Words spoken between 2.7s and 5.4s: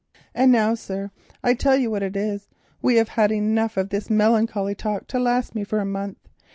we have had enough of this melancholy talk to